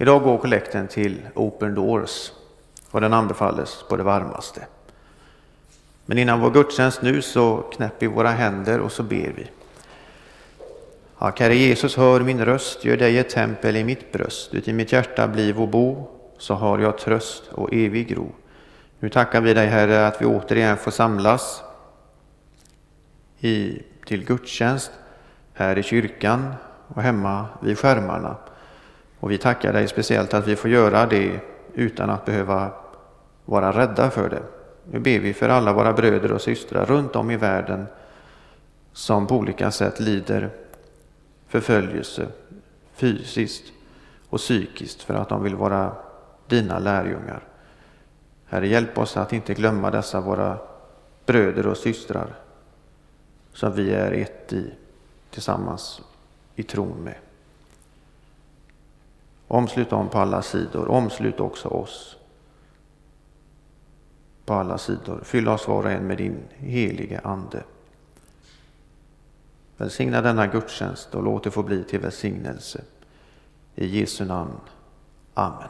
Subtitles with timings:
[0.00, 2.32] Idag går kollekten till Open Doors
[2.90, 4.66] och den anbefalles på det varmaste.
[6.06, 9.50] Men innan vår gudstjänst nu så knäpper vi våra händer och så ber vi.
[11.18, 14.92] Ja, Herre Jesus, hör min röst, gör dig ett tempel i mitt bröst, uti mitt
[14.92, 16.08] hjärta bliv och bo,
[16.38, 18.32] så har jag tröst och evig ro.
[18.98, 21.62] Nu tackar vi dig Herre att vi återigen får samlas
[23.40, 24.90] i, till gudstjänst
[25.54, 26.54] här i kyrkan
[26.88, 28.36] och hemma vid skärmarna.
[29.20, 31.40] Och vi tackar dig speciellt att vi får göra det
[31.74, 32.70] utan att behöva
[33.44, 34.42] vara rädda för det.
[34.90, 37.86] Nu ber vi för alla våra bröder och systrar runt om i världen
[38.92, 40.50] som på olika sätt lider
[41.48, 42.26] förföljelse
[42.92, 43.64] fysiskt
[44.28, 45.92] och psykiskt för att de vill vara
[46.46, 47.42] dina lärjungar.
[48.46, 50.58] Herre, hjälp oss att inte glömma dessa våra
[51.26, 52.34] bröder och systrar
[53.52, 54.70] som vi är ett i
[55.30, 56.02] tillsammans
[56.54, 57.14] i tron med.
[59.48, 62.16] Omslut dem på alla sidor, omslut också oss
[64.44, 65.20] på alla sidor.
[65.24, 67.62] Fyll oss var och en med din helige Ande.
[69.76, 72.80] Välsigna denna gudstjänst och låt det få bli till välsignelse.
[73.74, 74.60] I Jesu namn.
[75.34, 75.68] Amen.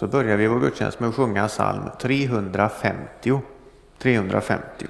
[0.00, 3.40] Så börjar vi vår gudstjänst med att sjunga psalm 350.
[3.98, 4.86] 350.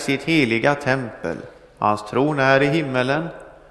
[0.00, 1.36] Sitt heliga tempel,
[1.78, 3.28] hans tron är i himmelen,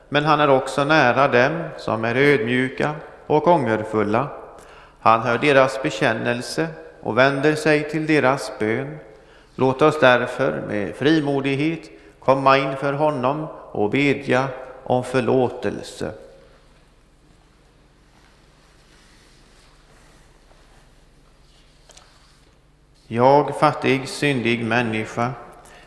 [0.09, 2.95] men han är också nära dem som är ödmjuka
[3.27, 4.27] och ångerfulla.
[4.99, 6.67] Han hör deras bekännelse
[7.01, 8.97] och vänder sig till deras bön.
[9.55, 11.89] Låt oss därför med frimodighet
[12.19, 14.47] komma inför honom och bedja
[14.83, 16.11] om förlåtelse.
[23.07, 25.31] Jag, fattig, syndig människa,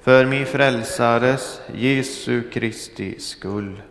[0.00, 3.82] för min frälsares Jesu Kristi skull.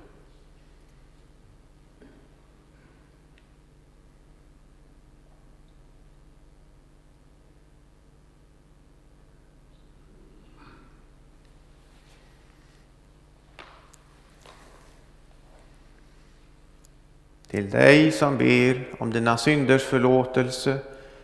[17.48, 20.78] Till dig som ber om dina synders förlåtelse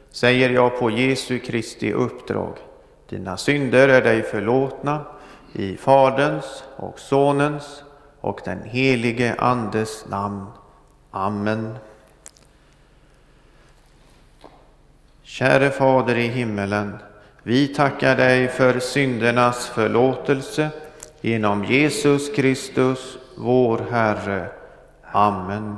[0.10, 2.64] säger jag på Jesu Kristi uppdrag.
[3.10, 5.06] Dina synder är dig förlåtna
[5.54, 7.84] i Faderns och Sonens
[8.22, 10.46] och den helige Andes namn.
[11.12, 11.78] Amen.
[15.24, 16.98] Käre Fader i himmelen,
[17.44, 20.69] vi tackar dig för syndernas förlåtelse
[21.22, 24.50] genom Jesus Kristus, vår Herre.
[25.12, 25.78] Amen.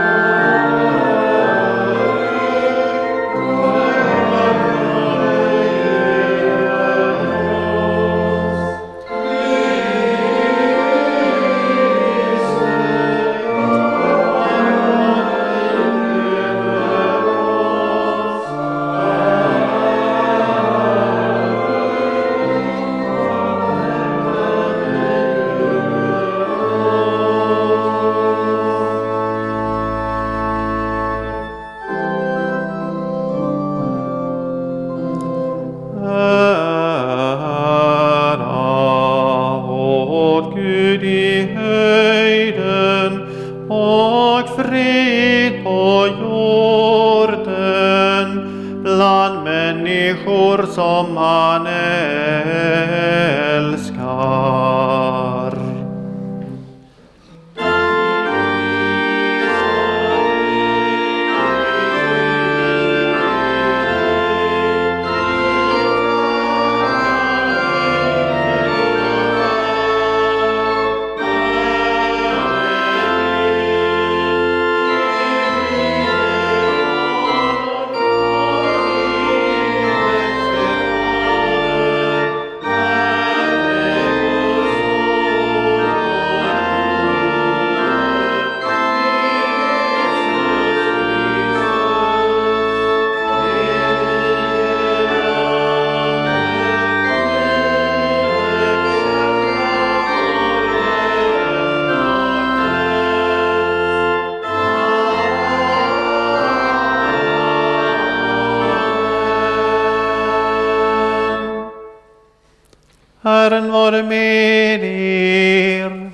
[113.91, 116.11] Var med er.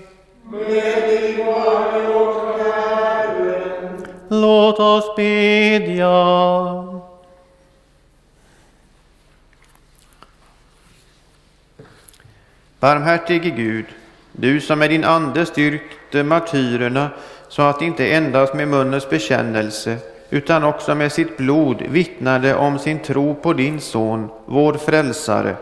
[4.29, 6.83] Låt oss bedja.
[12.79, 13.85] Barmhärtige Gud,
[14.31, 17.09] du som med din ande styrkte martyrerna
[17.49, 19.97] så att inte endast med munnens bekännelse
[20.29, 25.55] utan också med sitt blod vittnade om sin tro på din son, vår frälsare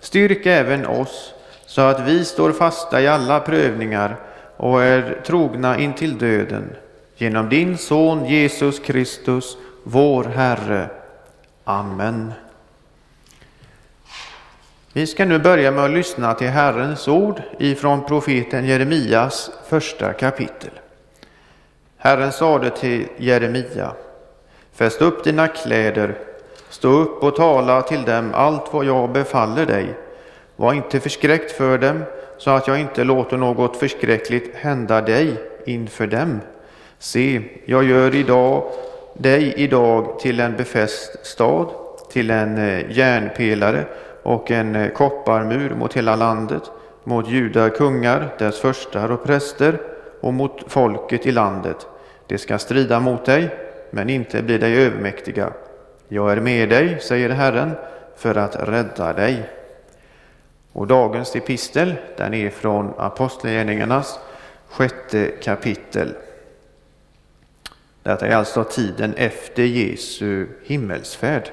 [0.00, 1.34] Styrk även oss
[1.76, 4.16] så att vi står fasta i alla prövningar
[4.56, 6.76] och är trogna intill döden
[7.16, 10.90] genom din Son Jesus Kristus, vår Herre.
[11.64, 12.32] Amen.
[14.92, 20.70] Vi ska nu börja med att lyssna till Herrens ord ifrån profeten Jeremias första kapitel.
[21.96, 23.92] Herren sade till Jeremia,
[24.72, 26.18] fäst upp dina kläder,
[26.68, 30.05] stå upp och tala till dem allt vad jag befaller dig.
[30.56, 32.02] Var inte förskräckt för dem,
[32.38, 35.32] så att jag inte låter något förskräckligt hända dig
[35.66, 36.40] inför dem.
[36.98, 38.72] Se, jag gör idag
[39.18, 41.68] dig idag till en befäst stad,
[42.12, 43.84] till en eh, järnpelare
[44.22, 46.62] och en eh, kopparmur mot hela landet,
[47.04, 49.80] mot judar kungar, dess förstar och präster
[50.20, 51.86] och mot folket i landet.
[52.26, 53.48] Det ska strida mot dig,
[53.90, 55.52] men inte bli dig övermäktiga.
[56.08, 57.70] Jag är med dig, säger Herren,
[58.16, 59.50] för att rädda dig.
[60.76, 64.18] Och dagens epistel, den är från Apostlagärningarnas
[64.68, 66.14] sjätte kapitel.
[68.02, 71.50] Detta är alltså tiden efter Jesu himmelsfärd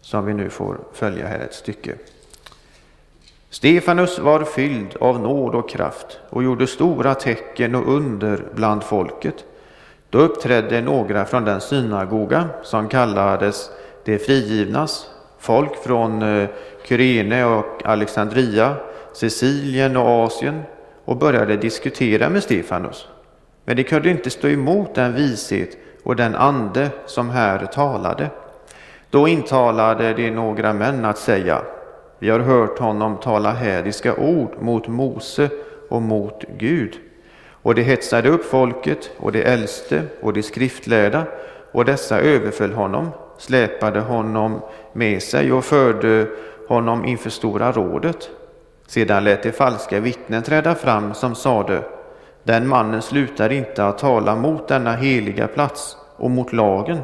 [0.00, 1.94] som vi nu får följa här ett stycke.
[3.50, 9.44] Stefanus var fylld av nåd och kraft och gjorde stora tecken och under bland folket.
[10.10, 13.70] Då uppträdde några från den synagoga som kallades
[14.04, 16.48] de frigivnas, folk från eh,
[16.84, 18.74] Kyrene och Alexandria,
[19.12, 20.62] Sicilien och Asien
[21.04, 23.08] och började diskutera med Stefanus.
[23.64, 28.30] Men de kunde inte stå emot den vishet och den ande som här talade.
[29.10, 31.62] Då intalade de några män att säga,
[32.18, 35.48] vi har hört honom tala hädiska ord mot Mose
[35.88, 36.96] och mot Gud.
[37.62, 41.24] Och de hetsade upp folket och de äldste och de skriftlärda,
[41.72, 44.60] och dessa överföll honom, släpade honom
[44.92, 46.26] med sig och förde
[46.72, 48.30] honom inför Stora rådet.
[48.86, 51.82] Sedan lät de falska vittnen träda fram som sade,
[52.44, 56.98] den mannen slutar inte att tala mot denna heliga plats och mot lagen.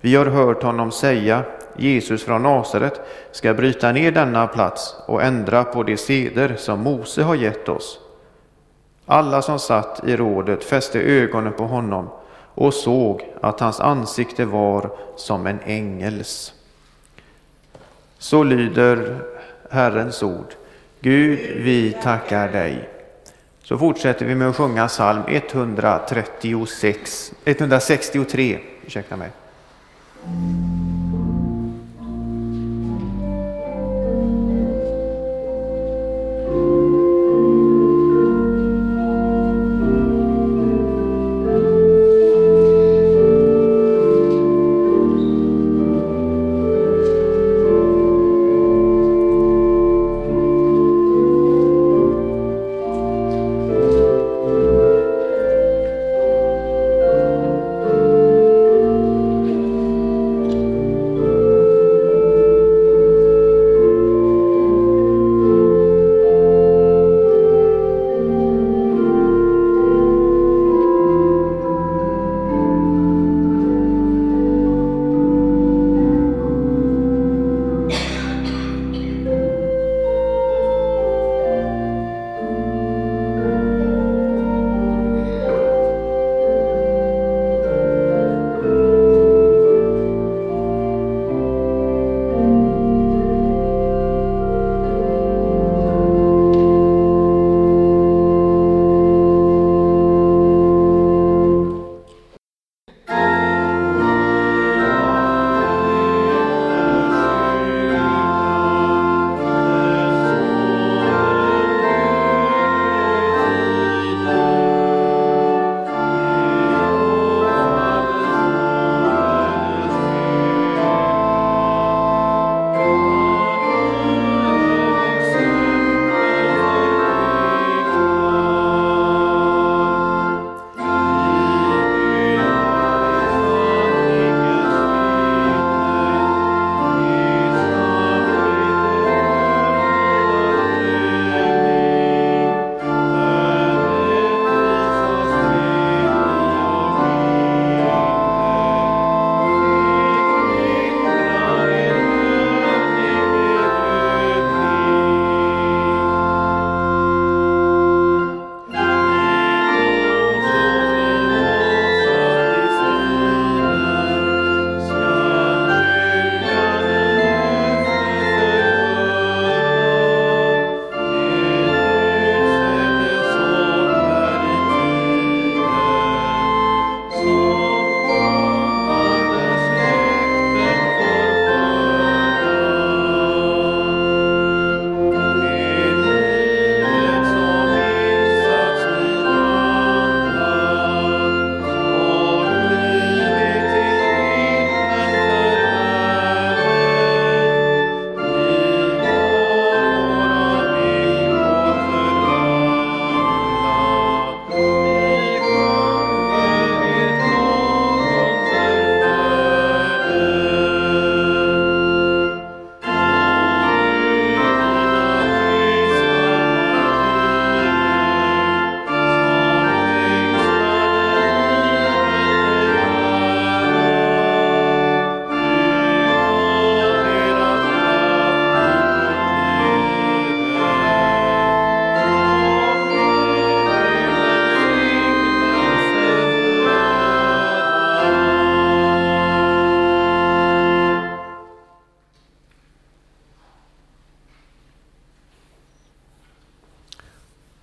[0.00, 1.42] Vi har hört honom säga,
[1.76, 3.00] Jesus från Nasaret
[3.32, 7.98] ska bryta ner denna plats och ändra på de seder som Mose har gett oss.
[9.06, 12.08] Alla som satt i rådet fäste ögonen på honom
[12.54, 16.54] och såg att hans ansikte var som en ängels.
[18.20, 19.18] Så lyder
[19.70, 20.54] Herrens ord.
[21.00, 22.88] Gud, vi tackar dig.
[23.62, 28.58] Så fortsätter vi med att sjunga psalm 136, 163.
[28.86, 29.30] Ursäkta mig.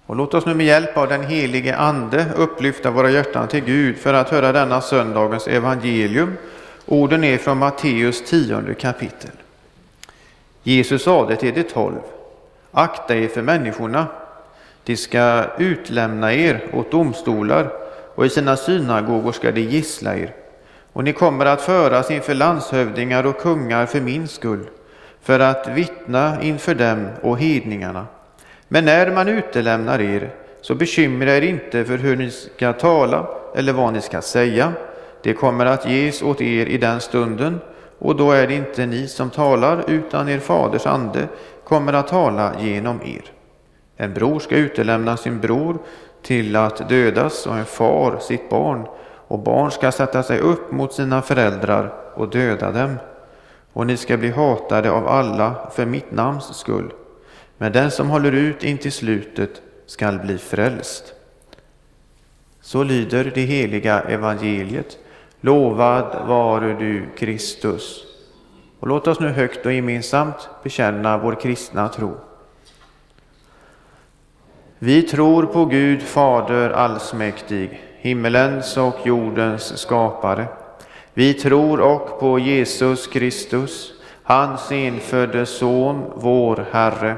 [0.09, 4.13] Låt oss nu med hjälp av den helige Ande upplyfta våra hjärtan till Gud för
[4.13, 6.33] att höra denna söndagens evangelium.
[6.85, 9.31] Orden är från Matteus tionde kapitel.
[10.63, 11.99] Jesus sade till de tolv,
[12.71, 14.07] akta er för människorna.
[14.83, 17.69] De ska utlämna er åt domstolar
[18.15, 20.33] och i sina synagogor ska de gissla er.
[20.93, 24.69] Och ni kommer att föras inför landshövdingar och kungar för min skull,
[25.21, 28.05] för att vittna inför dem och hedningarna.
[28.67, 30.29] Men när man utelämnar er,
[30.61, 34.73] så bekymra er inte för hur ni ska tala eller vad ni ska säga.
[35.23, 37.59] Det kommer att ges åt er i den stunden,
[37.99, 41.27] och då är det inte ni som talar, utan er faders ande
[41.63, 43.31] kommer att tala genom er.
[43.97, 45.77] En bror ska utelämna sin bror
[46.21, 48.87] till att dödas och en far sitt barn,
[49.27, 52.95] och barn ska sätta sig upp mot sina föräldrar och döda dem.
[53.73, 56.91] Och ni ska bli hatade av alla för mitt namns skull
[57.57, 61.13] men den som håller ut in till slutet skall bli frälst.
[62.61, 64.97] Så lyder det heliga evangeliet.
[65.41, 68.03] Lovad vare du, Kristus.
[68.79, 72.17] Och låt oss nu högt och gemensamt bekänna vår kristna tro.
[74.79, 80.47] Vi tror på Gud Fader allsmäktig, himmelens och jordens skapare.
[81.13, 83.93] Vi tror och på Jesus Kristus,
[84.23, 87.17] hans enfödde Son, vår Herre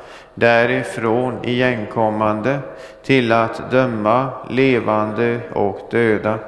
[0.33, 2.59] därifrån igenkommande
[3.03, 6.39] till att döma levande och döda.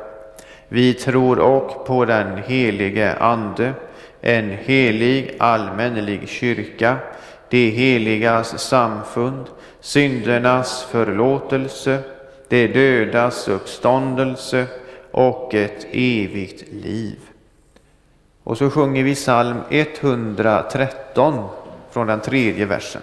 [0.67, 3.73] Vi tror och på den helige Ande,
[4.21, 6.95] en helig allmännelig kyrka,
[7.49, 9.45] de heligas samfund,
[9.79, 11.99] syndernas förlåtelse,
[12.49, 14.65] de dödas uppståndelse
[15.11, 17.19] och ett evigt liv.
[18.43, 21.49] Och så sjunger vi psalm 113
[21.91, 23.01] från den tredje versen.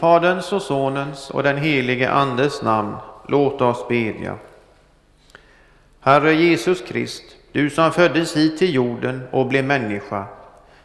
[0.00, 2.96] Faderns och Sonens och den helige Andes namn,
[3.28, 4.36] låt oss bedja.
[6.00, 10.24] Herre Jesus Krist, du som föddes hit till jorden och blev människa,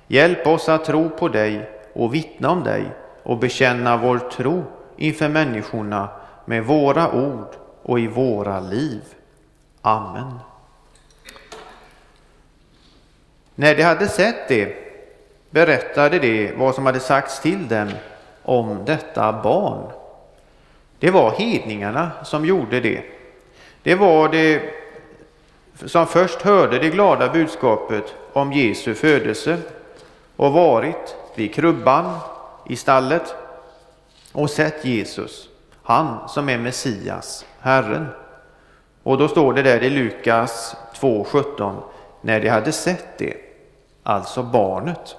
[0.08, 2.86] hjälp oss att tro på dig och vittna om dig
[3.24, 4.64] och bekänna vår tro
[4.98, 6.10] inför människorna
[6.46, 9.02] med våra ord och i våra liv.
[9.82, 10.40] Amen.
[13.56, 14.76] När de hade sett det
[15.50, 17.90] berättade de vad som hade sagts till dem
[18.46, 19.92] om detta barn.
[21.00, 23.04] Det var hedningarna som gjorde det.
[23.84, 24.60] Det var de
[25.86, 29.58] som först hörde det glada budskapet om Jesu födelse
[30.36, 32.20] och varit vid krubban
[32.70, 33.36] i stallet
[34.32, 35.50] och sett Jesus,
[35.84, 38.08] han som är Messias, Herren.
[39.04, 41.76] Och då står det där i Lukas 2.17,
[42.22, 43.34] när de hade sett det,
[44.04, 45.16] alltså barnet.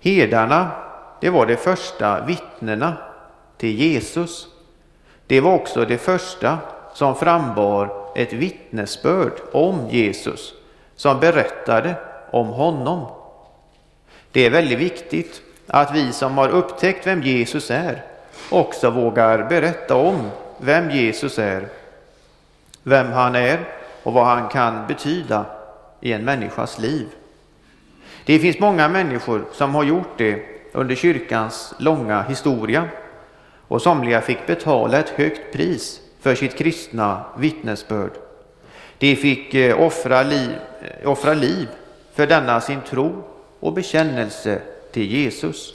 [0.00, 0.70] Herdarna,
[1.20, 2.96] det var de första vittnena
[3.56, 4.46] till Jesus.
[5.26, 6.58] Det var också det första
[6.94, 10.52] som frambar ett vittnesbörd om Jesus,
[10.96, 11.94] som berättade
[12.30, 13.06] om honom.
[14.32, 18.04] Det är väldigt viktigt att vi som har upptäckt vem Jesus är
[18.50, 21.68] också vågar berätta om vem Jesus är,
[22.82, 23.60] vem han är
[24.02, 25.44] och vad han kan betyda
[26.00, 27.08] i en människas liv.
[28.24, 32.88] Det finns många människor som har gjort det under kyrkans långa historia
[33.68, 38.12] och somliga fick betala ett högt pris för sitt kristna vittnesbörd.
[38.98, 40.50] De fick eh, offra liv,
[40.82, 41.68] eh, offra liv
[42.14, 43.24] för denna sin tro
[43.60, 45.74] och bekännelse till Jesus.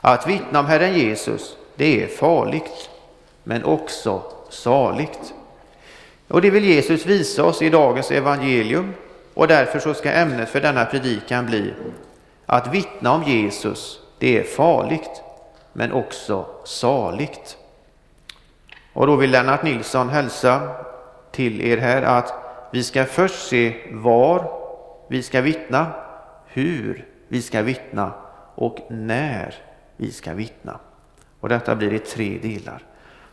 [0.00, 2.90] Att vittna om Herren Jesus, det är farligt,
[3.44, 5.34] men också saligt.
[6.28, 8.94] Och det vill Jesus visa oss i dagens evangelium
[9.34, 11.74] och därför så ska ämnet för denna predikan bli
[12.46, 15.22] att vittna om Jesus, det är farligt,
[15.72, 17.56] men också saligt.
[18.92, 20.74] Och då vill Lennart Nilsson hälsa
[21.30, 22.34] till er här att
[22.72, 24.52] vi ska först se var
[25.08, 25.86] vi ska vittna,
[26.46, 28.12] hur vi ska vittna
[28.54, 29.54] och när
[29.96, 30.78] vi ska vittna.
[31.40, 32.82] Och detta blir i tre delar.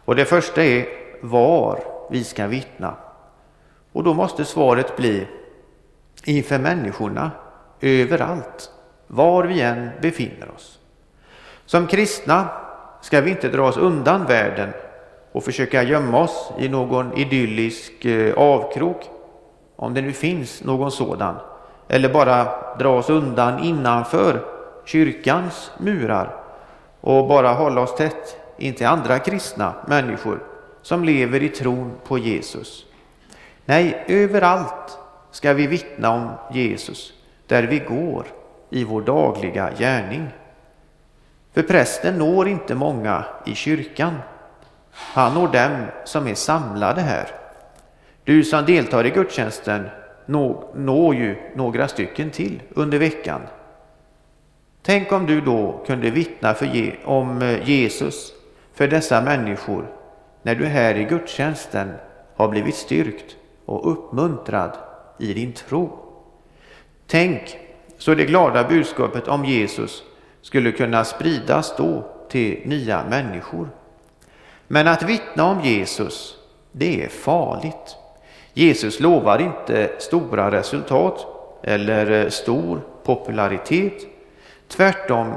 [0.05, 0.87] Och det första är
[1.21, 1.79] var
[2.11, 2.95] vi ska vittna.
[3.91, 5.27] Och då måste svaret bli
[6.23, 7.31] inför människorna
[7.81, 8.71] överallt,
[9.07, 10.78] var vi än befinner oss.
[11.69, 12.47] Som kristna
[13.01, 14.69] ska vi inte dra oss undan världen
[15.31, 19.09] och försöka gömma oss i någon idyllisk eh, avkrok,
[19.75, 21.35] om det nu finns någon sådan,
[21.87, 22.47] eller bara
[22.79, 24.45] dra oss undan innanför
[24.85, 26.35] kyrkans murar
[27.01, 30.43] och bara hålla oss tätt intill andra kristna människor
[30.81, 32.85] som lever i tron på Jesus.
[33.65, 34.97] Nej, överallt
[35.31, 37.13] ska vi vittna om Jesus
[37.47, 38.25] där vi går
[38.69, 40.27] i vår dagliga gärning.
[41.59, 44.15] För prästen når inte många i kyrkan.
[44.91, 47.27] Han når dem som är samlade här.
[48.23, 49.89] Du som deltar i gudstjänsten
[50.75, 53.41] når ju några stycken till under veckan.
[54.81, 58.33] Tänk om du då kunde vittna för, om eh, Jesus
[58.73, 59.85] för dessa människor
[60.41, 61.91] när du här i gudstjänsten
[62.35, 64.77] har blivit styrkt och uppmuntrad
[65.17, 65.99] i din tro.
[67.07, 67.57] Tänk
[67.97, 70.03] så det glada budskapet om Jesus
[70.49, 73.69] skulle kunna spridas då till nya människor.
[74.67, 76.35] Men att vittna om Jesus,
[76.71, 77.95] det är farligt.
[78.53, 81.27] Jesus lovar inte stora resultat
[81.63, 83.93] eller eh, stor popularitet.
[84.67, 85.33] Tvärtom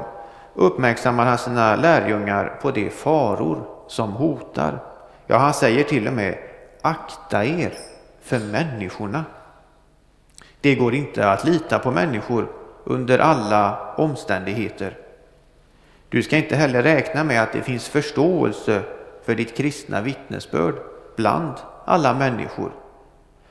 [0.53, 4.79] uppmärksammar han sina lärjungar på de faror som hotar.
[5.27, 6.37] Ja, han säger till och med
[6.81, 7.73] akta er
[8.21, 9.25] för människorna.
[10.61, 12.47] Det går inte att lita på människor
[12.83, 15.02] under alla omständigheter.
[16.13, 18.81] Du ska inte heller räkna med att det finns förståelse
[19.25, 20.75] för ditt kristna vittnesbörd
[21.15, 21.53] bland
[21.85, 22.71] alla människor.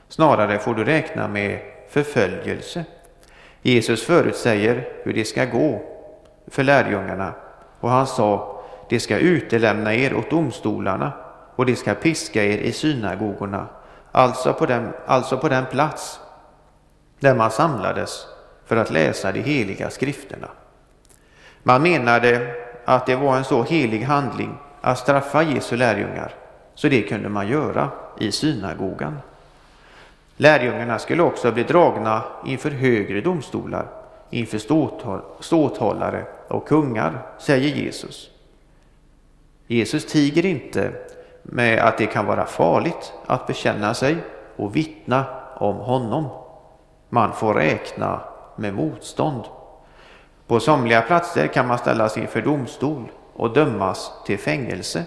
[0.07, 2.85] Snarare får du räkna med förföljelse.
[3.61, 5.81] Jesus förutsäger hur det ska gå
[6.47, 7.33] för lärjungarna
[7.79, 11.11] och han sa, det ska utelämna er åt domstolarna
[11.55, 13.67] och det ska piska er i synagogorna,
[14.11, 16.19] alltså på den, alltså på den plats
[17.19, 18.27] där man samlades
[18.65, 20.47] för att läsa de heliga skrifterna.
[21.63, 26.35] Man menade att det var en så helig handling att straffa Jesu lärjungar,
[26.75, 29.19] så det kunde man göra i synagogan.
[30.37, 33.85] Lärjungarna skulle också bli dragna inför högre domstolar,
[34.29, 34.57] inför
[35.39, 38.29] ståthållare och kungar, säger Jesus.
[39.67, 40.91] Jesus tiger inte
[41.43, 44.17] med att det kan vara farligt att bekänna sig
[44.55, 46.27] och vittna om honom.
[47.09, 48.21] Man får räkna
[48.55, 49.43] med motstånd.
[50.53, 55.03] På somliga platser kan man ställas inför domstol och dömas till fängelse.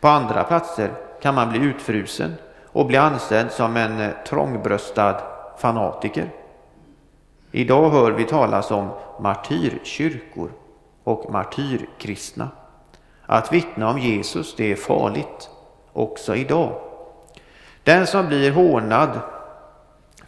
[0.00, 0.90] På andra platser
[1.22, 2.34] kan man bli utfrusen
[2.66, 5.20] och bli ansedd som en trångbröstad
[5.58, 6.30] fanatiker.
[7.50, 8.88] Idag hör vi talas om
[9.20, 10.50] martyrkyrkor
[11.04, 12.48] och martyrkristna.
[13.26, 15.50] Att vittna om Jesus, det är farligt
[15.92, 16.80] också idag.
[17.82, 19.20] Den som blir hånad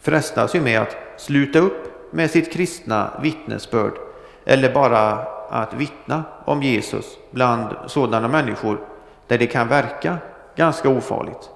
[0.01, 4.06] frestas ju med att sluta upp med sitt kristna vittnesbörd
[4.49, 8.79] eller bara att vittna om Jesus bland sådana människor
[9.27, 10.17] där det kan verka
[10.55, 11.49] ganska ofarligt.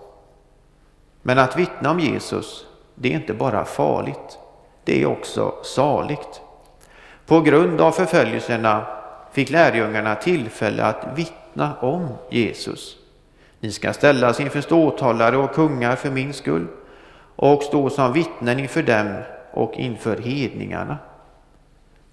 [1.21, 4.39] Men att vittna om Jesus, det är inte bara farligt,
[4.84, 6.41] det är också saligt.
[7.25, 8.86] På grund av förföljelserna
[9.32, 12.97] fick lärjungarna tillfälle att vittna om Jesus.
[13.60, 16.67] Ni ska ställas inför ståthållare och kungar för min skull
[17.36, 19.13] och stå som vittnen inför dem
[19.51, 20.97] och inför hedningarna.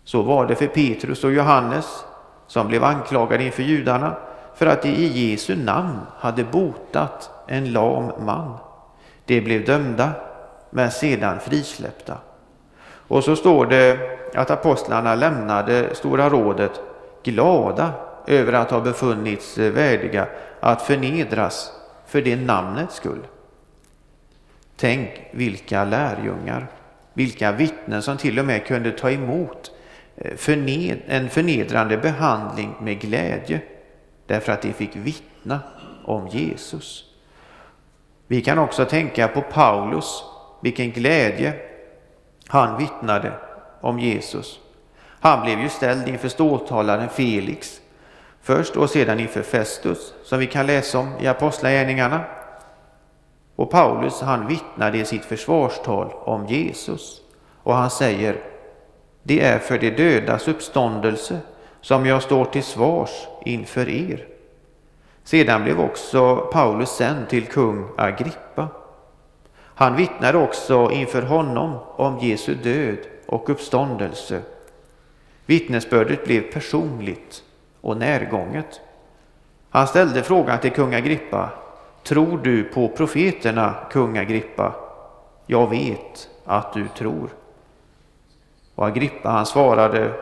[0.08, 2.04] Så var det för Petrus och Johannes
[2.46, 4.16] som blev anklagade inför judarna
[4.54, 8.58] för att de i Jesu namn hade botat en lam man.
[9.24, 10.10] De blev dömda
[10.70, 12.18] men sedan frisläppta.
[13.08, 13.98] Och så står det
[14.34, 16.80] att apostlarna lämnade Stora rådet
[17.22, 17.92] glada
[18.26, 20.26] över att ha befunnits värdiga
[20.60, 21.72] att förnedras
[22.06, 23.26] för det namnets skull.
[24.76, 26.66] Tänk vilka lärjungar,
[27.12, 29.72] vilka vittnen som till och med kunde ta emot
[30.20, 33.60] Eh, förned, en förnedrande behandling med glädje
[34.26, 35.60] därför att de fick vittna
[36.04, 37.04] om Jesus.
[38.26, 40.24] Vi kan också tänka på Paulus,
[40.62, 41.54] vilken glädje
[42.46, 43.32] han vittnade
[43.80, 44.60] om Jesus.
[45.20, 47.80] Han blev ju ställd inför ståthållaren Felix
[48.42, 52.24] först och sedan inför Festus som vi kan läsa om i Apostlagärningarna.
[53.56, 57.20] Och Paulus han vittnade i sitt försvarstal om Jesus
[57.62, 58.57] och han säger
[59.22, 61.38] det är för de dödas uppståndelse
[61.80, 63.10] som jag står till svars
[63.44, 64.26] inför er.
[65.24, 68.68] Sedan blev också Paulus sänd till kung Agrippa.
[69.58, 74.42] Han vittnade också inför honom om Jesu död och uppståndelse.
[75.46, 77.42] Vittnesbördet blev personligt
[77.80, 78.80] och närgånget.
[79.70, 81.50] Han ställde frågan till kung Agrippa.
[82.02, 84.74] Tror du på profeterna, kung Agrippa?
[85.46, 87.28] Jag vet att du tror.
[88.78, 90.12] Och Agrippa han svarade,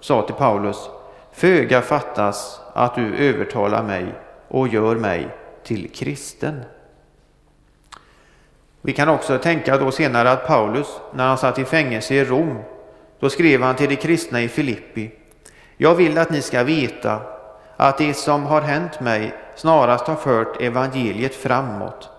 [0.00, 0.90] sa till Paulus,
[1.32, 4.14] föga fattas att du övertalar mig
[4.48, 5.28] och gör mig
[5.64, 6.64] till kristen.
[8.82, 12.58] Vi kan också tänka då senare att Paulus, när han satt i fängelse i Rom,
[13.20, 15.10] då skrev han till de kristna i Filippi.
[15.76, 17.20] Jag vill att ni ska veta
[17.76, 22.10] att det som har hänt mig snarast har fört evangeliet framåt.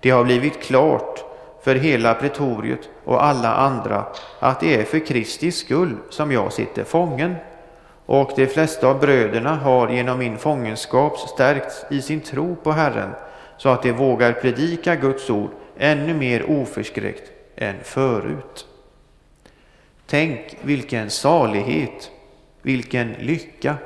[0.00, 1.31] Det har blivit klart
[1.62, 4.06] för hela pretoriet och alla andra
[4.38, 7.34] att det är för Kristi skull som jag sitter fången
[8.06, 13.10] och de flesta av bröderna har genom min fångenskap stärkts i sin tro på Herren
[13.56, 18.66] så att de vågar predika Guds ord ännu mer oförskräckt än förut.
[20.06, 22.10] Tänk vilken salighet,
[22.62, 23.76] vilken lycka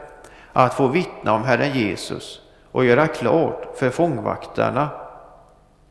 [0.52, 2.40] att få vittna om Herren Jesus
[2.72, 4.88] och göra klart för fångvaktarna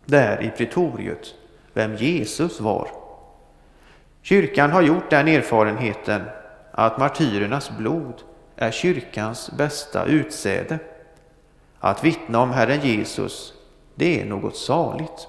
[0.06, 1.34] där i pretoriet
[1.76, 2.88] vem Jesus var.
[4.22, 6.22] Kyrkan har gjort den erfarenheten
[6.72, 8.14] att martyrernas blod
[8.56, 10.80] är kyrkans bästa utsäde.
[11.80, 13.54] Att vittna om Herren Jesus,
[13.96, 15.28] det är något saligt.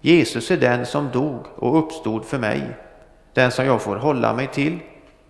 [0.00, 2.62] Jesus är den som dog och uppstod för mig,
[3.32, 4.78] den som jag får hålla mig till,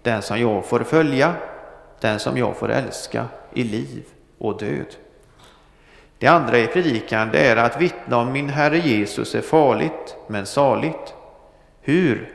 [0.03, 1.35] den som jag får följa,
[2.01, 4.05] den som jag får älska i liv
[4.39, 4.97] och död.
[6.23, 10.47] Det andra i predikan det är att vittna om min Herre Jesus är farligt men
[10.47, 11.15] saligt.
[11.81, 12.33] Hur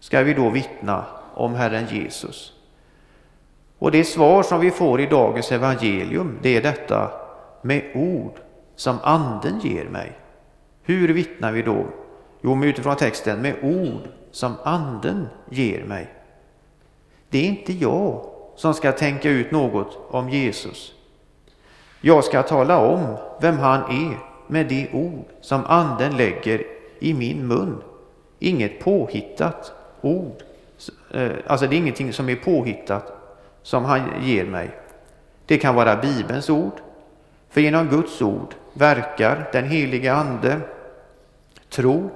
[0.00, 2.52] ska vi då vittna om Herren Jesus?
[3.78, 7.10] Och det svar som vi får i dagens evangelium det är detta
[7.62, 8.40] med ord
[8.76, 10.12] som Anden ger mig.
[10.82, 11.86] Hur vittnar vi då?
[12.40, 16.08] Jo, utifrån texten med ord som Anden ger mig.
[17.28, 20.95] Det är inte jag som ska tänka ut något om Jesus.
[22.00, 26.62] Jag ska tala om vem han är med de ord som Anden lägger
[26.98, 27.82] i min mun.
[28.38, 30.42] Inget påhittat ord.
[31.14, 33.12] Eh, alltså det är ingenting som är påhittat
[33.62, 34.70] som han ger mig.
[35.46, 36.80] Det kan vara Bibelns ord.
[37.50, 40.60] För genom Guds ord verkar den helige Ande
[41.70, 42.10] tro,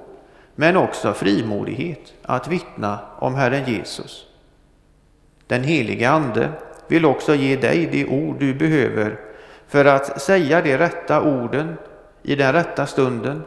[0.55, 4.27] men också frimodighet att vittna om Herren Jesus.
[5.47, 6.49] Den helige Ande
[6.87, 9.30] vill också ge dig de ord du behöver
[9.71, 11.77] för att säga de rätta orden
[12.21, 13.43] i den rätta stunden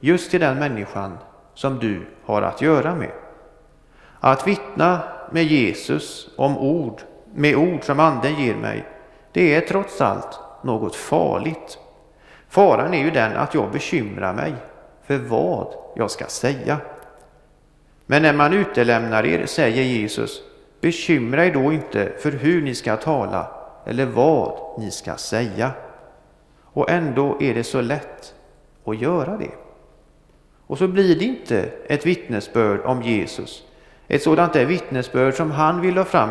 [0.00, 1.18] just till den människan
[1.54, 3.10] som du har att göra med.
[4.20, 7.02] Att vittna med Jesus om ord,
[7.34, 8.84] med ord som Anden ger mig,
[9.32, 11.78] det är trots allt något farligt.
[12.48, 14.54] Faran är ju den att jag bekymrar mig
[15.06, 16.76] för vad jag ska säga.
[18.06, 20.42] Men när man utelämnar er, säger Jesus,
[20.80, 23.57] bekymra er då inte för hur ni ska tala
[23.88, 25.70] eller vad ni ska säga.
[26.64, 28.34] Och ändå är det så lätt
[28.84, 29.50] att göra det.
[30.66, 33.64] Och så blir det inte ett vittnesbörd om Jesus,
[34.08, 36.30] ett sådant där vittnesbörd som han vill ha fram,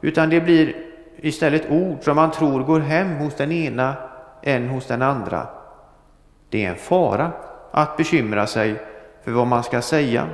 [0.00, 0.76] utan det blir
[1.16, 3.94] istället ord som man tror går hem hos den ena
[4.42, 5.46] än hos den andra.
[6.48, 7.32] Det är en fara
[7.70, 8.74] att bekymra sig
[9.24, 10.26] för vad man ska säga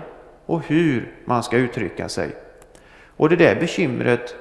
[0.46, 2.30] och hur man ska uttrycka sig.
[3.16, 4.34] Och det där bekymret,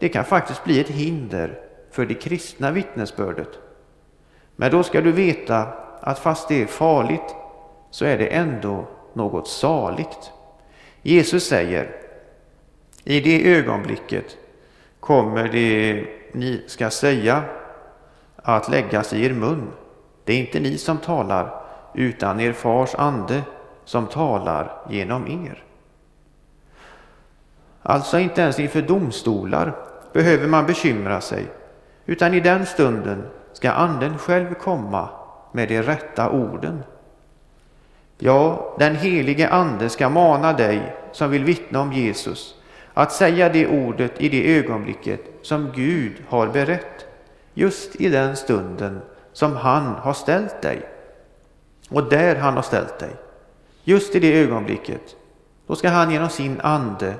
[0.00, 1.60] det kan faktiskt bli ett hinder
[1.90, 3.48] för det kristna vittnesbördet.
[4.56, 5.68] Men då ska du veta
[6.00, 7.34] att fast det är farligt
[7.90, 10.32] så är det ändå något saligt.
[11.02, 11.96] Jesus säger,
[13.04, 14.36] i det ögonblicket
[15.00, 17.42] kommer det ni ska säga
[18.36, 19.70] att läggas i er mun.
[20.24, 21.62] Det är inte ni som talar,
[21.94, 23.42] utan er fars ande
[23.84, 25.64] som talar genom er.
[27.82, 29.76] Alltså inte ens inför domstolar
[30.12, 31.46] behöver man bekymra sig,
[32.06, 35.08] utan i den stunden ska Anden själv komma
[35.52, 36.82] med de rätta orden.
[38.18, 42.54] Ja, den helige Ande ska mana dig som vill vittna om Jesus
[42.94, 47.06] att säga det ordet i det ögonblicket som Gud har berett,
[47.54, 49.00] just i den stunden
[49.32, 50.82] som han har ställt dig.
[51.90, 53.10] Och där han har ställt dig,
[53.84, 55.16] just i det ögonblicket,
[55.66, 57.14] då ska han genom sin ande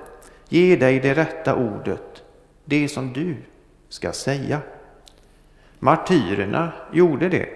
[0.51, 2.23] ge dig det rätta ordet,
[2.65, 3.37] det som du
[3.89, 4.61] ska säga.
[5.79, 7.49] Martyrerna gjorde det.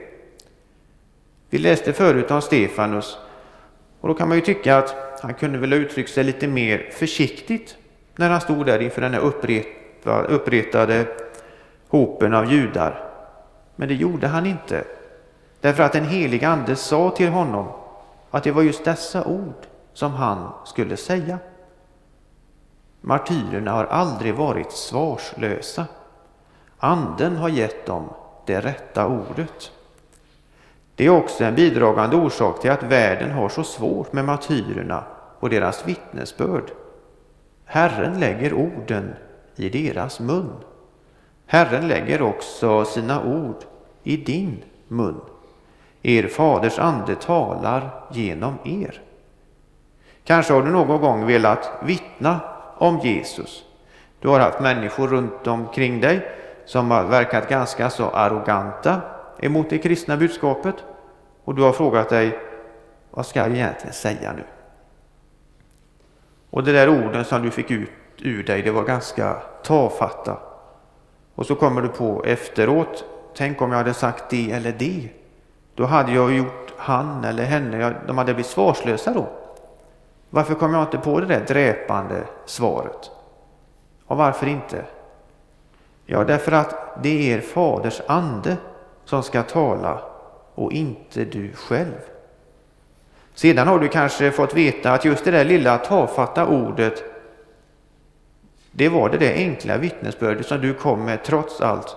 [1.51, 3.19] Vi läste förut om Stefanus
[4.01, 6.91] och då kan man ju tycka att han kunde väl ha uttryckt sig lite mer
[6.93, 7.77] försiktigt
[8.17, 9.21] när han stod där inför den här
[10.29, 11.07] uppretade
[11.89, 13.11] hopen av judar.
[13.77, 14.85] Men det gjorde han inte.
[15.61, 17.69] Därför att den helige Ande sa till honom
[18.31, 21.39] att det var just dessa ord som han skulle säga.
[23.07, 25.87] Martyrerna har aldrig varit svarslösa.
[26.79, 28.09] Anden har gett dem
[28.47, 29.71] det rätta ordet.
[30.95, 35.05] Det är också en bidragande orsak till att världen har så svårt med martyrerna
[35.41, 36.71] och deras vittnesbörd.
[37.65, 39.15] Herren lägger orden
[39.57, 40.53] i deras mun.
[41.47, 43.65] Herren lägger också sina ord
[44.03, 45.21] i din mun.
[46.03, 49.01] Er faders ande talar genom er.
[50.25, 52.41] Kanske har du någon gång velat vittna
[52.79, 53.65] om Jesus.
[54.21, 56.29] Du har haft människor runt omkring dig
[56.65, 59.01] som har verkat ganska så arroganta
[59.39, 60.75] emot det kristna budskapet
[61.45, 62.39] och du har frågat dig
[63.11, 64.43] vad ska jag egentligen säga nu?
[66.51, 70.39] Och de där orden som du fick ut ur dig, det var ganska tafatta.
[71.35, 73.05] Och så kommer du på efteråt,
[73.37, 75.09] tänk om jag hade sagt det eller det.
[75.75, 79.27] Då hade jag gjort han eller henne, de hade blivit svarslösa då.
[80.35, 83.11] Varför kom jag inte på det där dräpande svaret?
[84.07, 84.85] Och varför inte?
[86.07, 88.57] Ja, därför att det är er faders ande
[89.05, 90.03] som ska tala
[90.55, 92.01] och inte du själv.
[93.35, 97.05] Sedan har du kanske fått veta att just det där lilla tafatta ordet
[98.71, 101.97] det var det där enkla vittnesbördet som du kom med trots allt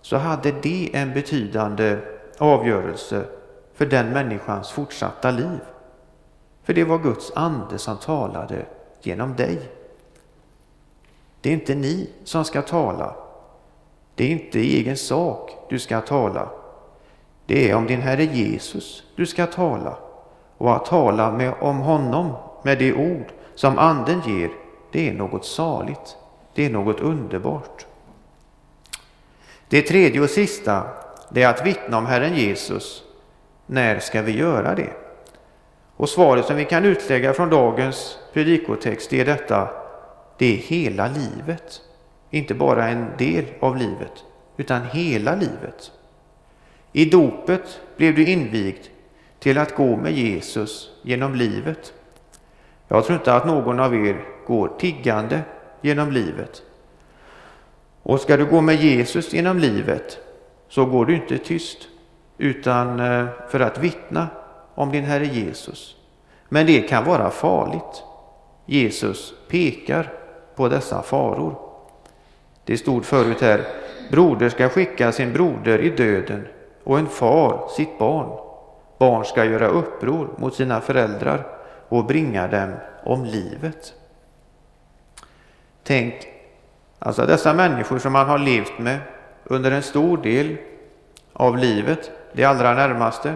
[0.00, 1.96] så hade det en betydande
[2.38, 3.24] avgörelse
[3.74, 5.60] för den människans fortsatta liv.
[6.62, 8.66] För det var Guds ande som talade
[9.02, 9.58] genom dig.
[11.40, 13.14] Det är inte ni som ska tala.
[14.14, 16.48] Det är inte i egen sak du ska tala.
[17.46, 19.96] Det är om din Herre Jesus du ska tala.
[20.58, 22.32] Och att tala med, om honom
[22.62, 24.50] med de ord som Anden ger,
[24.92, 26.16] det är något saligt.
[26.54, 27.86] Det är något underbart.
[29.68, 30.82] Det tredje och sista,
[31.30, 33.02] det är att vittna om Herren Jesus.
[33.66, 35.01] När ska vi göra det?
[36.02, 39.68] Och svaret som vi kan utlägga från dagens predikotext är detta.
[40.38, 41.80] Det är hela livet.
[42.30, 44.24] Inte bara en del av livet,
[44.56, 45.92] utan hela livet.
[46.92, 48.86] I dopet blev du invigd
[49.38, 51.92] till att gå med Jesus genom livet.
[52.88, 55.40] Jag tror inte att någon av er går tiggande
[55.80, 56.62] genom livet.
[58.02, 60.18] Och ska du gå med Jesus genom livet
[60.68, 61.88] så går du inte tyst
[62.38, 64.28] utan eh, för att vittna
[64.74, 65.96] om din Herre Jesus.
[66.48, 68.02] Men det kan vara farligt.
[68.66, 70.12] Jesus pekar
[70.56, 71.54] på dessa faror.
[72.64, 73.64] Det stod förut här,
[74.10, 76.48] broder ska skicka sin broder i döden
[76.84, 78.38] och en far sitt barn.
[78.98, 81.46] Barn ska göra uppror mot sina föräldrar
[81.88, 82.72] och bringa dem
[83.04, 83.94] om livet.
[85.82, 86.14] Tänk,
[86.98, 88.98] alltså dessa människor som man har levt med
[89.44, 90.56] under en stor del
[91.32, 93.34] av livet, det allra närmaste,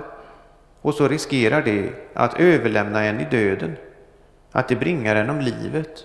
[0.83, 3.77] och så riskerar det att överlämna en i döden,
[4.53, 6.05] att det bringar en om livet,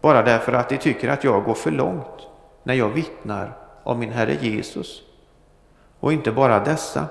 [0.00, 2.28] bara därför att de tycker att jag går för långt
[2.62, 5.02] när jag vittnar om min Herre Jesus.
[6.00, 7.06] Och inte bara dessa.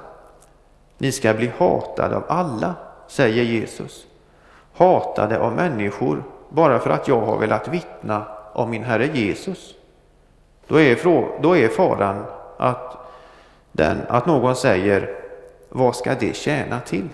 [0.98, 2.76] Ni ska bli hatade av alla,
[3.08, 4.08] säger Jesus.
[4.74, 9.76] Hatade av människor bara för att jag har velat vittna om min Herre Jesus.
[10.68, 10.98] Då är,
[11.42, 12.26] då är faran
[12.58, 12.98] att,
[13.72, 15.23] den, att någon säger,
[15.76, 17.10] vad ska det tjäna till?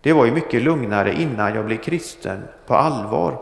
[0.00, 3.38] Det var ju mycket lugnare innan jag blev kristen på allvar.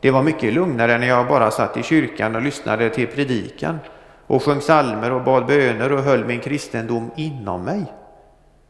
[0.00, 3.78] Det var mycket lugnare när jag bara satt i kyrkan och lyssnade till predikan
[4.26, 7.84] och sjöng salmer och bad böner och höll min kristendom inom mig.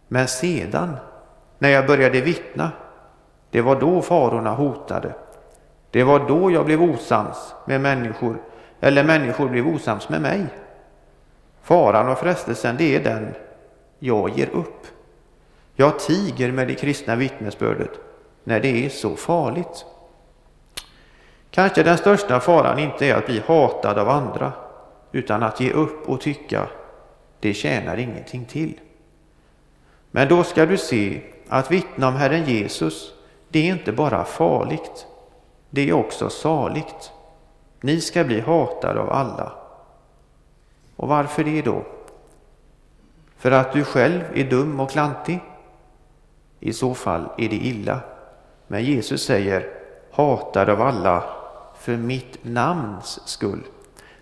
[0.08, 0.96] Men sedan,
[1.58, 2.70] när jag började vittna,
[3.50, 5.12] det var då farorna hotade.
[5.90, 8.36] Det var då jag blev osams med människor,
[8.80, 10.46] eller människor blev osams med mig.
[11.62, 13.34] Faran och frestelsen, det är den
[14.00, 14.86] jag ger upp.
[15.74, 17.90] Jag tiger med det kristna vittnesbördet
[18.44, 19.84] när det är så farligt.
[21.50, 24.52] Kanske den största faran inte är att bli hatad av andra,
[25.12, 26.68] utan att ge upp och tycka
[27.40, 28.80] det tjänar ingenting till.
[30.10, 33.12] Men då ska du se att vittna om Herren Jesus,
[33.48, 35.06] det är inte bara farligt,
[35.70, 37.12] det är också saligt.
[37.80, 39.52] Ni ska bli hatade av alla.
[40.96, 41.84] Och varför det då?
[43.40, 45.40] För att du själv är dum och klantig?
[46.60, 48.00] I så fall är det illa.
[48.66, 49.66] Men Jesus säger
[50.12, 51.24] hatad av alla
[51.78, 53.62] för mitt namns skull.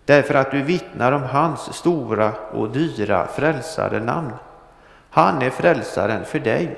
[0.04, 4.32] Därför att du vittnar om hans stora och dyra frälsare namn.
[5.10, 6.76] Han är frälsaren för dig,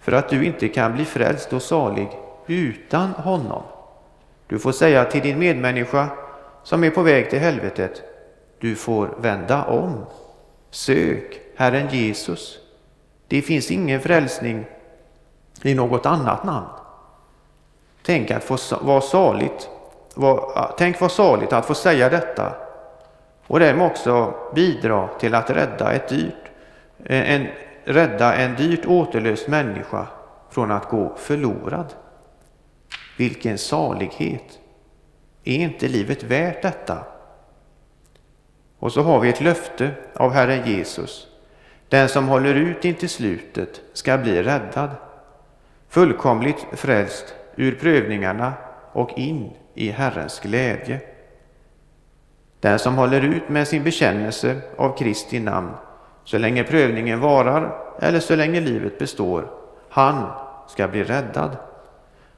[0.00, 2.08] för att du inte kan bli frälst och salig
[2.46, 3.62] utan honom.
[4.46, 6.08] Du får säga till din medmänniska
[6.62, 8.02] som är på väg till helvetet,
[8.58, 10.04] du får vända om.
[10.70, 12.58] Sök Herren Jesus.
[13.28, 14.64] Det finns ingen frälsning
[15.62, 16.66] i något annat namn.
[18.02, 19.68] Tänk att få var saligt,
[20.14, 22.54] var, tänk vad saligt att få säga detta
[23.46, 26.50] och därmed också bidra till att rädda, ett dyrt,
[27.04, 27.46] eh, en,
[27.84, 30.06] rädda en dyrt återlöst människa
[30.50, 31.94] från att gå förlorad.
[33.18, 34.58] Vilken salighet!
[35.44, 36.98] Är inte livet värt detta?
[38.78, 41.28] Och så har vi ett löfte av Herren Jesus.
[41.88, 44.90] Den som håller ut intill slutet ska bli räddad,
[45.88, 48.52] fullkomligt frälst ur prövningarna
[48.92, 51.00] och in i Herrens glädje.
[52.60, 55.70] Den som håller ut med sin bekännelse av Kristi namn
[56.24, 59.50] så länge prövningen varar eller så länge livet består,
[59.88, 60.26] han
[60.68, 61.56] ska bli räddad.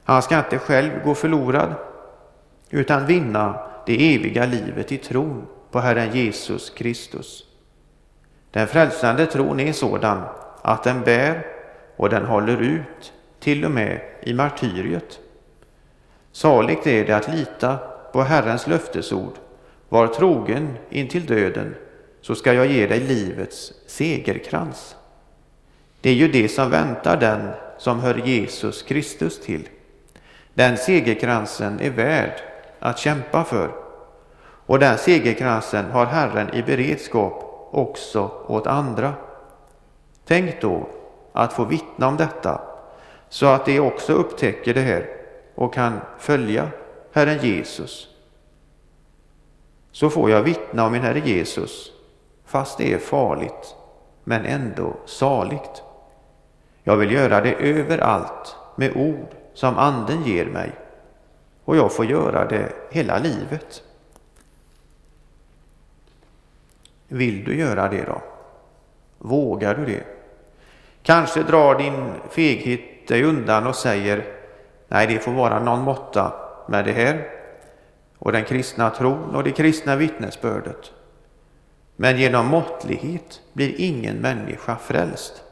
[0.03, 1.73] Han ska inte själv gå förlorad
[2.69, 7.48] utan vinna det eviga livet i tron på Herren Jesus Kristus.
[8.51, 10.21] Den frälsande tron är sådan
[10.61, 11.45] att den bär
[11.95, 15.19] och den håller ut till och med i martyriet.
[16.31, 17.77] Saligt är det att lita
[18.13, 19.33] på Herrens löftesord.
[19.89, 21.75] Var trogen intill döden,
[22.21, 24.95] så ska jag ge dig livets segerkrans.
[26.01, 29.69] Det är ju det som väntar den som hör Jesus Kristus till.
[30.53, 32.41] Den segerkransen är värd
[32.79, 33.71] att kämpa för.
[34.41, 39.13] Och den segerkransen har Herren i beredskap också åt andra.
[40.25, 40.87] Tänk då
[41.31, 42.61] att få vittna om detta,
[43.29, 45.09] så att de också upptäcker det här
[45.55, 46.67] och kan följa
[47.13, 48.07] Herren Jesus.
[49.91, 51.91] Så får jag vittna om min Herre Jesus,
[52.45, 53.75] fast det är farligt,
[54.23, 55.83] men ändå saligt.
[56.83, 60.71] Jag vill göra det överallt med ord som Anden ger mig
[61.65, 63.83] och jag får göra det hela livet.
[67.09, 68.21] Vill du göra det då?
[69.17, 70.03] Vågar du det?
[71.03, 74.25] Kanske drar din feghet dig undan och säger
[74.87, 76.33] nej, det får vara någon måtta
[76.67, 77.27] med det här
[78.17, 80.91] och den kristna tron och det kristna vittnesbördet.
[81.95, 85.43] Men genom måttlighet blir ingen människa frälst.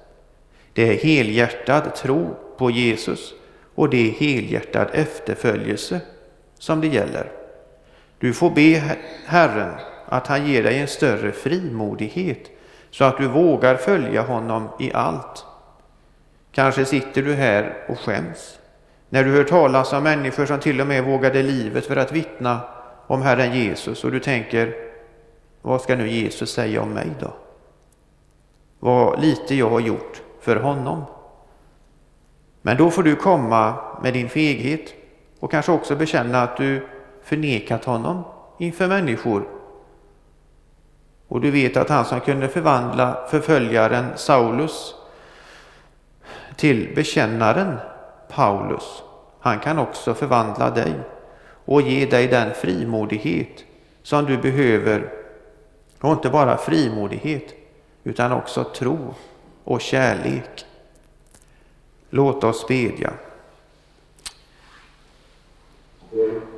[0.74, 3.34] Det är helhjärtad tro på Jesus
[3.76, 5.99] och det är helhjärtad efterföljelse
[6.60, 7.32] som det gäller.
[8.20, 9.74] Du får be Herren
[10.10, 12.51] att han ger dig en större frimodighet
[12.91, 15.45] så att du vågar följa honom i allt.
[16.51, 18.60] Kanske sitter du här och skäms
[19.10, 22.60] när du hör talas om människor som till och med vågade livet för att vittna
[23.08, 24.74] om Herren Jesus och du tänker,
[25.62, 27.34] vad ska nu Jesus säga om mig då?
[28.80, 31.03] Vad lite jag har gjort för honom.
[32.62, 34.93] Men då får du komma med din feghet
[35.39, 36.88] och kanske också bekänna att du
[37.24, 38.24] förnekat honom
[38.60, 39.57] inför människor
[41.28, 44.95] och du vet att han som kunde förvandla förföljaren Saulus
[46.55, 47.78] till bekännaren
[48.30, 49.03] Paulus,
[49.39, 50.93] han kan också förvandla dig
[51.65, 53.63] och ge dig den frimodighet
[54.03, 55.13] som du behöver.
[55.99, 57.53] Och inte bara frimodighet,
[58.03, 59.15] utan också tro
[59.63, 60.65] och kärlek.
[62.09, 63.13] Låt oss bedja.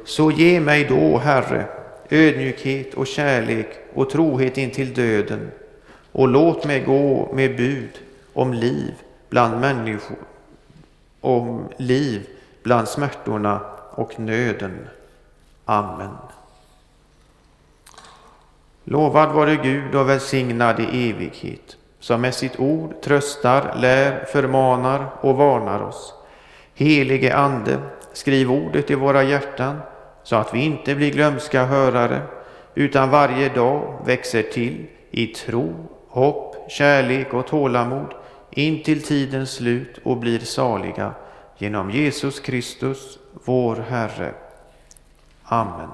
[0.05, 1.78] Så ge mig då, Herre,
[2.09, 5.51] ödmjukhet och kärlek och trohet intill döden
[6.11, 7.99] och låt mig gå med bud
[8.33, 8.93] om liv
[9.29, 10.17] bland människor,
[11.21, 12.27] om liv
[12.63, 14.87] bland smärtorna och nöden.
[15.65, 16.09] Amen.
[18.83, 25.35] Lovad vare Gud och välsignad i evighet, som med sitt ord tröstar, lär, förmanar och
[25.35, 26.13] varnar oss.
[26.75, 27.79] Helige Ande,
[28.13, 29.81] skriv ordet i våra hjärtan,
[30.29, 32.21] så att vi inte blir glömska hörare,
[32.75, 35.73] utan varje dag växer till i tro,
[36.07, 38.13] hopp, kärlek och tålamod
[38.51, 41.13] in till tidens slut och blir saliga
[41.57, 44.33] genom Jesus Kristus, vår Herre.
[45.43, 45.89] Amen.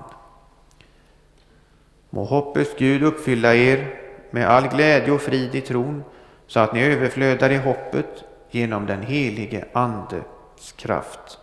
[2.09, 3.99] Må hoppets Gud uppfylla er
[4.31, 6.03] med all glädje och frid i tron,
[6.47, 11.39] så att ni överflödar i hoppet genom den helige Andes kraft.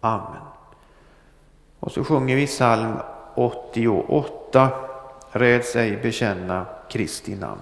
[0.00, 0.53] Amen.
[1.84, 2.92] Och så sjunger vi psalm
[3.34, 4.70] 88,
[5.32, 7.60] Räds ej bekänna Kristi namn.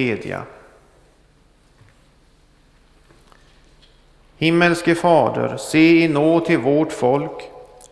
[0.00, 0.42] Bedja.
[4.38, 7.50] Himmelske Fader, se i nåd till vårt folk.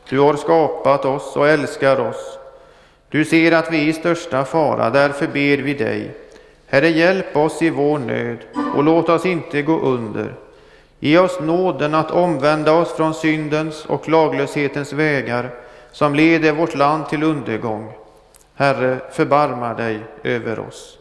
[0.09, 2.39] Du har skapat oss och älskar oss.
[3.09, 6.11] Du ser att vi är i största fara, därför ber vi dig.
[6.67, 8.39] Herre, hjälp oss i vår nöd
[8.77, 10.35] och låt oss inte gå under.
[10.99, 15.51] Ge oss nåden att omvända oss från syndens och laglöshetens vägar
[15.93, 17.93] som leder vårt land till undergång.
[18.55, 20.99] Herre, förbarma dig över oss.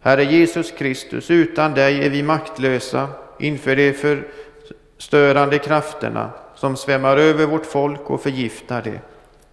[0.00, 7.46] Herre Jesus Kristus, utan dig är vi maktlösa inför de förstörande krafterna som svämmar över
[7.46, 9.00] vårt folk och förgiftar det.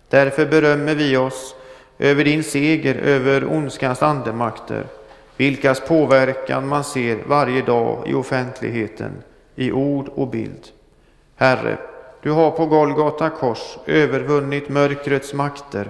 [0.09, 1.55] Därför berömmer vi oss
[1.99, 4.83] över din seger över ondskans andemakter,
[5.37, 9.11] vilkas påverkan man ser varje dag i offentligheten,
[9.55, 10.67] i ord och bild.
[11.35, 11.77] Herre,
[12.21, 15.89] du har på Golgata kors övervunnit mörkrets makter.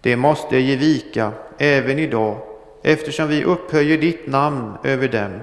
[0.00, 2.47] Det måste ge vika även idag
[2.82, 5.40] eftersom vi upphöjer ditt namn över dem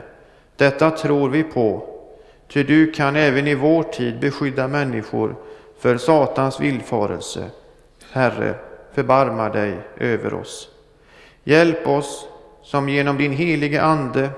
[0.56, 1.90] Detta tror vi på,
[2.48, 5.36] ty du kan även i vår tid beskydda människor
[5.80, 7.50] för Satans villfarelse.
[8.12, 8.56] Herre,
[8.94, 10.70] förbarma dig över oss.
[11.44, 12.28] Hjälp oss
[12.64, 14.30] som genom din helige Ande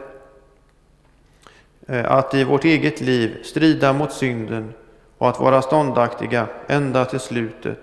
[1.88, 4.74] eh, att i vårt eget liv strida mot synden
[5.18, 7.80] och att vara ståndaktiga ända till slutet.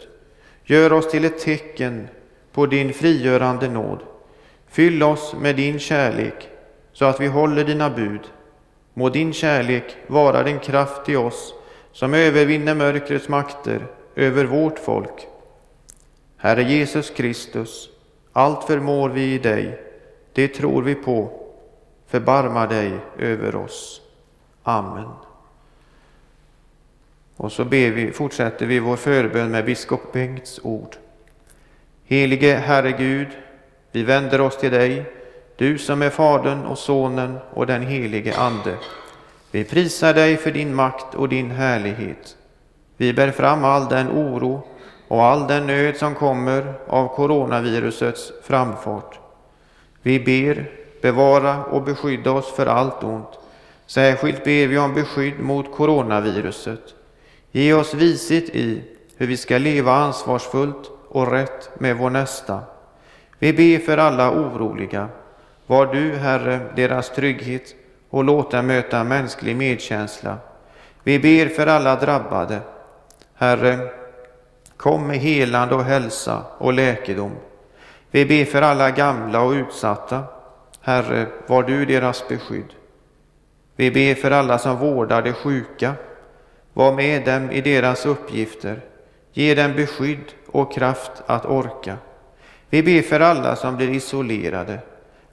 [0.65, 2.09] Gör oss till ett tecken
[2.53, 3.99] på din frigörande nåd.
[4.75, 6.49] Fyll oss med din kärlek
[6.93, 8.21] så att vi håller dina bud.
[8.95, 11.55] Må din kärlek vara den kraft i oss
[11.93, 15.27] som övervinner mörkrets makter över vårt folk.
[16.37, 17.89] Herre Jesus Kristus,
[18.33, 19.81] allt förmår vi i dig,
[20.33, 21.41] det tror vi på.
[22.07, 24.01] Förbarma dig över oss.
[24.63, 25.09] Amen.
[27.37, 30.97] Och så ber vi, fortsätter vi vår förbön med biskop Bengts ord.
[32.05, 33.29] Helige Herre Gud,
[33.95, 35.05] vi vänder oss till dig,
[35.57, 38.77] du som är Fadern och Sonen och den helige Ande.
[39.51, 42.37] Vi prisar dig för din makt och din härlighet.
[42.97, 44.67] Vi bär fram all den oro
[45.09, 49.19] och all den nöd som kommer av coronavirusets framfart.
[50.03, 50.71] Vi ber,
[51.03, 53.39] bevara och beskydda oss för allt ont.
[53.87, 56.95] Särskilt ber vi om beskydd mot coronaviruset.
[57.53, 58.83] Ge oss vishet i
[59.17, 62.61] hur vi ska leva ansvarsfullt och rätt med vår nästa.
[63.45, 65.09] Vi ber för alla oroliga.
[65.67, 67.75] Var du, Herre, deras trygghet
[68.11, 70.37] och låt dem möta mänsklig medkänsla.
[71.03, 72.61] Vi ber för alla drabbade.
[73.35, 73.79] Herre,
[74.77, 77.33] kom med helande och hälsa och läkedom.
[78.11, 80.25] Vi ber för alla gamla och utsatta.
[80.81, 82.75] Herre, var du deras beskydd.
[83.77, 85.95] Vi ber för alla som vårdar de sjuka.
[86.73, 88.81] Var med dem i deras uppgifter.
[89.33, 91.97] Ge dem beskydd och kraft att orka.
[92.75, 94.79] Vi ber för alla som blir isolerade.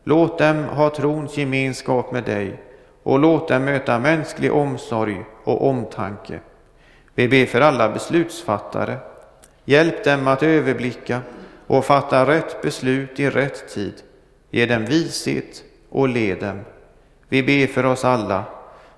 [0.03, 2.61] Låt dem ha trons gemenskap med dig
[3.03, 6.39] och låt dem möta mänsklig omsorg och omtanke.
[7.15, 8.97] Vi ber för alla beslutsfattare.
[9.65, 11.21] Hjälp dem att överblicka
[11.67, 13.93] och fatta rätt beslut i rätt tid.
[14.49, 16.59] Ge dem vishet och led dem.
[17.29, 18.43] Vi ber för oss alla.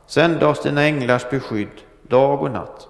[0.05, 2.87] Sänd oss dina änglars beskydd dag och natt.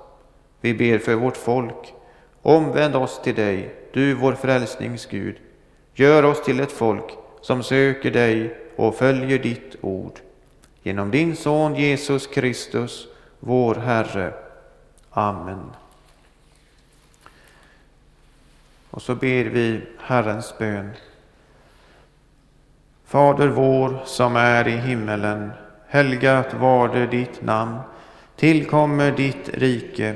[0.62, 1.94] Vi ber för vårt folk.
[2.42, 5.36] Omvänd oss till dig, du vår frälsnings Gud.
[5.94, 10.20] Gör oss till ett folk som söker dig och följer ditt ord.
[10.84, 13.08] Genom din Son Jesus Kristus,
[13.40, 14.34] vår Herre.
[15.10, 15.72] Amen.
[18.90, 20.90] Och så ber vi Herrens bön.
[23.06, 25.52] Fader vår som är i himmelen.
[25.88, 27.80] Helgat varde ditt namn.
[28.36, 30.16] Tillkommer ditt rike.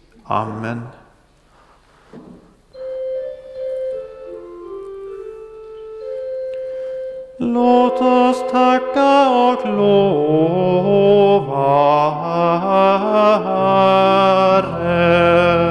[0.31, 0.81] Amen.
[7.37, 10.09] Låt oss tacka och lova
[14.59, 15.70] Herren.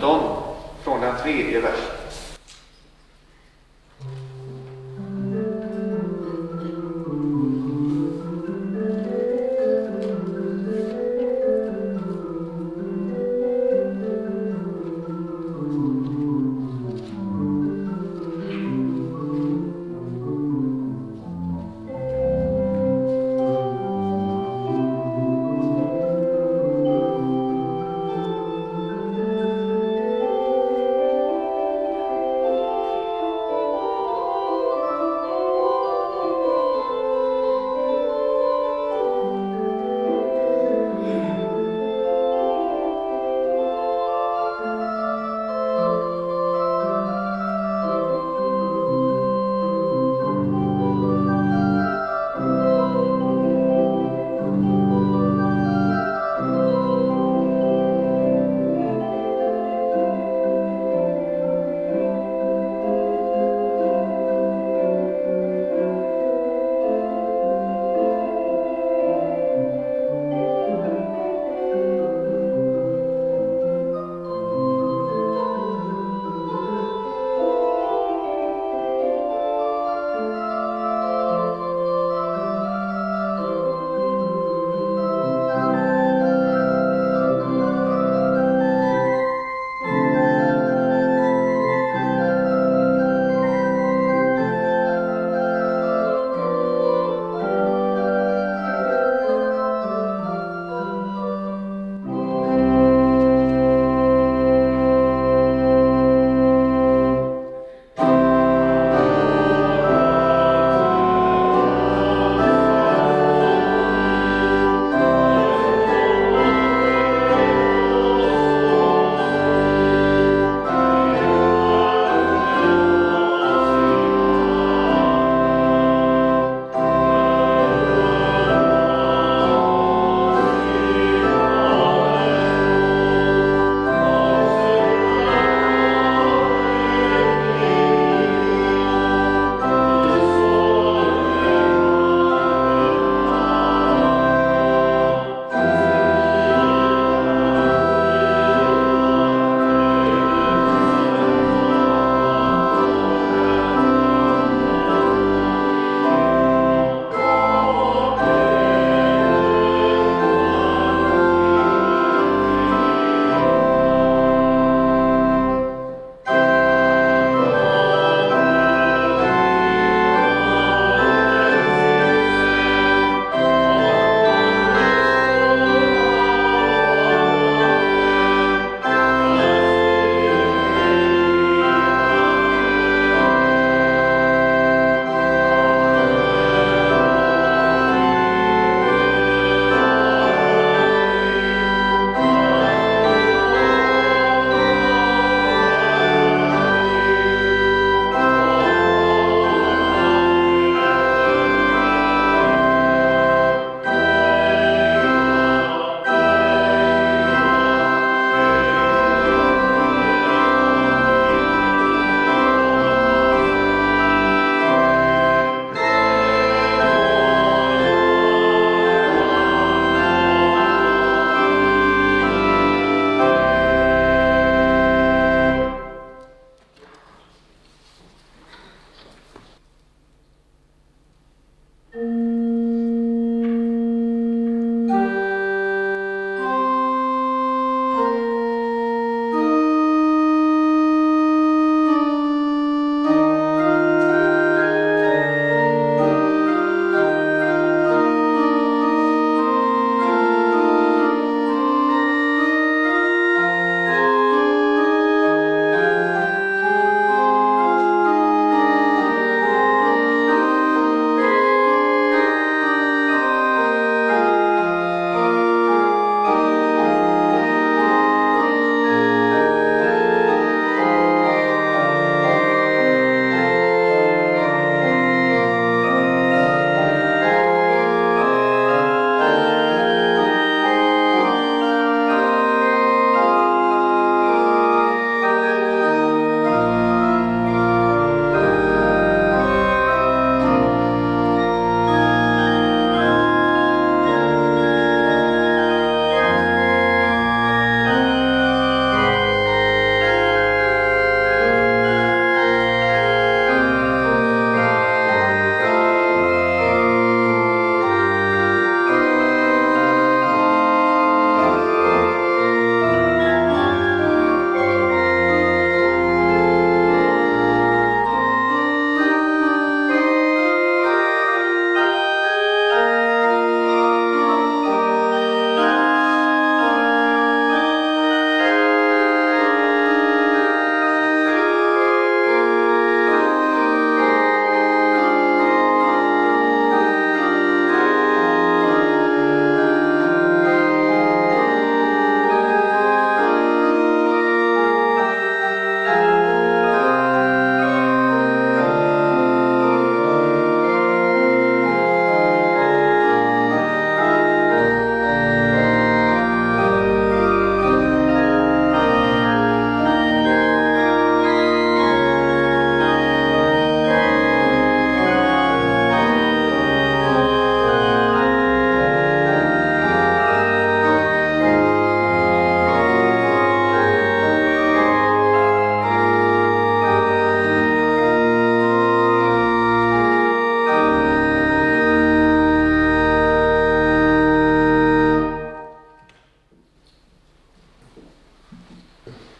[0.00, 1.97] Så avslutar vi med att sjunga psalm 119 från den tredje versen.